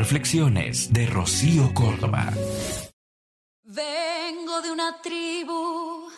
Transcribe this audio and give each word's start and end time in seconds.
Reflexiones 0.00 0.90
de 0.94 1.04
Rocío 1.04 1.74
Córdoba. 1.74 2.32
Vengo 3.64 4.62
de 4.62 4.70
una 4.72 4.98
tribu 5.02 6.08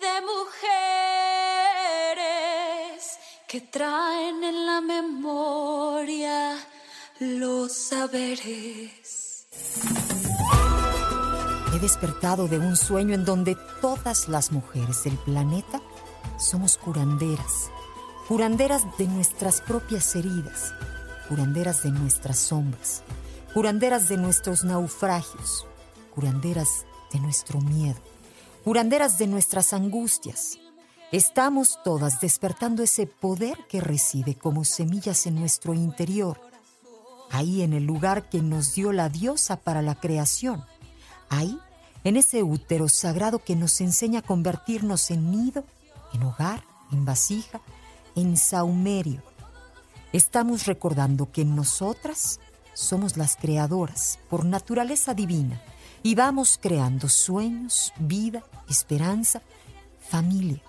de 0.00 0.20
mujeres 0.32 2.18
que 3.46 3.60
traen 3.60 4.42
en 4.42 4.66
la 4.66 4.80
memoria 4.80 6.56
los 7.20 7.72
saberes. 7.72 9.46
He 11.72 11.78
despertado 11.78 12.48
de 12.48 12.58
un 12.58 12.76
sueño 12.76 13.14
en 13.14 13.24
donde 13.24 13.56
todas 13.80 14.26
las 14.26 14.50
mujeres 14.50 15.04
del 15.04 15.16
planeta 15.16 15.80
somos 16.40 16.76
curanderas, 16.76 17.70
curanderas 18.26 18.82
de 18.98 19.06
nuestras 19.06 19.60
propias 19.60 20.16
heridas, 20.16 20.74
curanderas 21.28 21.84
de 21.84 21.92
nuestras 21.92 22.36
sombras, 22.40 23.04
curanderas 23.54 24.08
de 24.08 24.16
nuestros 24.16 24.64
naufragios, 24.64 25.66
curanderas 26.14 26.86
de 27.12 27.20
nuestro 27.20 27.60
miedo, 27.60 27.98
curanderas 28.64 29.18
de 29.18 29.26
nuestras 29.26 29.72
angustias. 29.72 30.58
Estamos 31.12 31.78
todas 31.82 32.20
despertando 32.20 32.82
ese 32.82 33.06
poder 33.06 33.56
que 33.68 33.80
reside 33.80 34.34
como 34.34 34.64
semillas 34.64 35.26
en 35.26 35.36
nuestro 35.36 35.72
interior 35.72 36.38
ahí 37.30 37.62
en 37.62 37.72
el 37.72 37.84
lugar 37.84 38.28
que 38.28 38.42
nos 38.42 38.74
dio 38.74 38.92
la 38.92 39.08
diosa 39.08 39.56
para 39.56 39.82
la 39.82 39.94
creación, 39.94 40.64
ahí 41.28 41.58
en 42.04 42.16
ese 42.16 42.42
útero 42.42 42.88
sagrado 42.88 43.40
que 43.40 43.56
nos 43.56 43.80
enseña 43.80 44.20
a 44.20 44.22
convertirnos 44.22 45.10
en 45.10 45.30
nido, 45.30 45.64
en 46.12 46.22
hogar, 46.22 46.64
en 46.92 47.04
vasija, 47.04 47.60
en 48.14 48.36
saumerio. 48.36 49.22
Estamos 50.12 50.66
recordando 50.66 51.30
que 51.30 51.44
nosotras 51.44 52.40
somos 52.78 53.16
las 53.16 53.36
creadoras 53.36 54.18
por 54.28 54.44
naturaleza 54.44 55.14
divina 55.14 55.60
y 56.02 56.14
vamos 56.14 56.58
creando 56.60 57.08
sueños, 57.08 57.92
vida, 57.98 58.44
esperanza, 58.68 59.42
familia. 59.98 60.62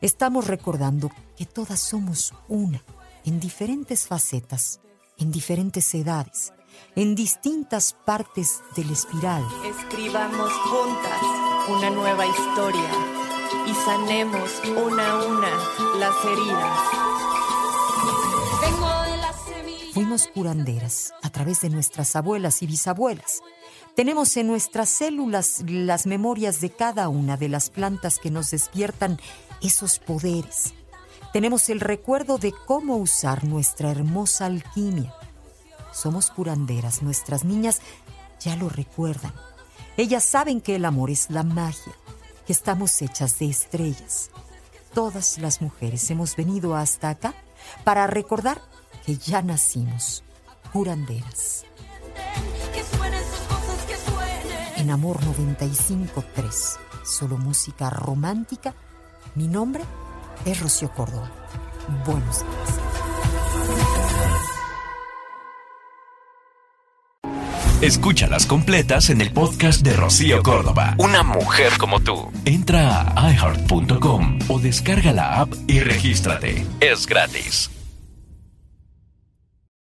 Estamos 0.00 0.46
recordando 0.46 1.10
que 1.36 1.46
todas 1.46 1.80
somos 1.80 2.32
una 2.48 2.82
en 3.24 3.40
diferentes 3.40 4.06
facetas 4.06 4.80
en 5.18 5.30
diferentes 5.30 5.94
edades, 5.94 6.52
en 6.96 7.14
distintas 7.14 7.92
partes 8.04 8.60
del 8.74 8.90
espiral. 8.90 9.44
Escribamos 9.64 10.52
juntas 10.52 11.22
una 11.68 11.90
nueva 11.90 12.26
historia 12.26 12.90
y 13.66 13.74
sanemos 13.74 14.50
una 14.84 15.10
a 15.10 15.24
una 15.24 15.98
las 15.98 16.24
heridas. 16.24 17.41
Fuimos 19.92 20.26
curanderas 20.28 21.12
a 21.22 21.30
través 21.30 21.60
de 21.60 21.70
nuestras 21.70 22.16
abuelas 22.16 22.62
y 22.62 22.66
bisabuelas. 22.66 23.42
Tenemos 23.94 24.36
en 24.36 24.46
nuestras 24.46 24.88
células 24.88 25.62
las 25.66 26.06
memorias 26.06 26.60
de 26.60 26.70
cada 26.70 27.08
una 27.08 27.36
de 27.36 27.48
las 27.48 27.70
plantas 27.70 28.18
que 28.18 28.30
nos 28.30 28.50
despiertan 28.50 29.20
esos 29.60 29.98
poderes 29.98 30.74
tenemos 31.32 31.70
el 31.70 31.80
recuerdo 31.80 32.36
de 32.36 32.52
cómo 32.52 32.96
usar 32.96 33.44
nuestra 33.44 33.90
hermosa 33.90 34.46
alquimia. 34.46 35.14
Somos 35.90 36.30
curanderas, 36.30 37.02
nuestras 37.02 37.44
niñas 37.44 37.80
ya 38.38 38.54
lo 38.54 38.68
recuerdan. 38.68 39.32
Ellas 39.96 40.24
saben 40.24 40.60
que 40.60 40.76
el 40.76 40.84
amor 40.84 41.10
es 41.10 41.30
la 41.30 41.42
magia, 41.42 41.94
que 42.46 42.52
estamos 42.52 43.00
hechas 43.00 43.38
de 43.38 43.46
estrellas. 43.48 44.30
Todas 44.92 45.38
las 45.38 45.62
mujeres 45.62 46.10
hemos 46.10 46.36
venido 46.36 46.76
hasta 46.76 47.08
acá 47.08 47.34
para 47.82 48.06
recordar 48.06 48.60
que 49.04 49.16
ya 49.16 49.42
nacimos 49.42 50.24
curanderas. 50.72 51.64
En 54.76 54.90
Amor 54.90 55.20
95.3, 55.20 56.78
solo 57.04 57.36
música 57.38 57.90
romántica, 57.90 58.74
mi 59.34 59.46
nombre 59.46 59.82
es 60.44 60.60
Rocío 60.60 60.90
Córdoba. 60.92 61.30
Buenos 62.04 62.40
días. 62.40 62.82
Escúchalas 67.82 68.46
completas 68.46 69.10
en 69.10 69.20
el 69.20 69.32
podcast 69.32 69.82
de 69.82 69.94
Rocío 69.94 70.40
Córdoba. 70.44 70.94
Una 70.98 71.24
mujer 71.24 71.72
como 71.78 71.98
tú. 71.98 72.30
Entra 72.44 73.12
a 73.16 73.32
iHeart.com 73.32 74.38
o 74.48 74.60
descarga 74.60 75.12
la 75.12 75.40
app 75.40 75.52
y 75.66 75.80
regístrate. 75.80 76.64
Es 76.80 77.06
gratis. 77.06 77.81